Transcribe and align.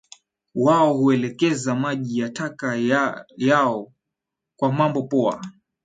Wao 0.55 0.93
huelekeza 0.93 1.75
maji 1.75 2.29
taka 2.29 2.75
yao 3.37 3.91
kwa 4.55 4.71
mambo 4.71 5.03
poa 5.03 5.41